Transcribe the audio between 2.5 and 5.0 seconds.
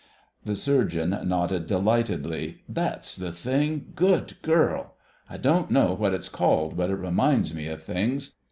"That's the thing.... Good girl.